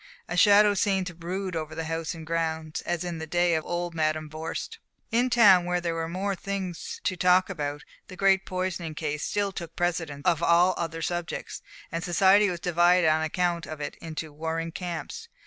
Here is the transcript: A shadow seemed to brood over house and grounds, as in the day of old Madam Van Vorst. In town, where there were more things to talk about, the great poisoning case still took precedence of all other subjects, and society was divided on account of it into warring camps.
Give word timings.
A 0.27 0.35
shadow 0.35 0.73
seemed 0.73 1.05
to 1.05 1.13
brood 1.13 1.55
over 1.55 1.83
house 1.83 2.15
and 2.15 2.25
grounds, 2.25 2.81
as 2.87 3.03
in 3.03 3.19
the 3.19 3.27
day 3.27 3.53
of 3.53 3.63
old 3.63 3.93
Madam 3.93 4.31
Van 4.31 4.31
Vorst. 4.39 4.79
In 5.11 5.29
town, 5.29 5.65
where 5.65 5.79
there 5.79 5.93
were 5.93 6.09
more 6.09 6.33
things 6.35 6.99
to 7.03 7.15
talk 7.15 7.51
about, 7.51 7.83
the 8.07 8.15
great 8.15 8.43
poisoning 8.43 8.95
case 8.95 9.23
still 9.23 9.51
took 9.51 9.75
precedence 9.75 10.23
of 10.25 10.41
all 10.41 10.73
other 10.75 11.03
subjects, 11.03 11.61
and 11.91 12.03
society 12.03 12.49
was 12.49 12.59
divided 12.61 13.07
on 13.09 13.21
account 13.21 13.67
of 13.67 13.79
it 13.79 13.95
into 13.97 14.33
warring 14.33 14.71
camps. 14.71 15.27